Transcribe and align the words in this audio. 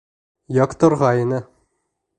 Яҡтырғайны. 0.57 1.45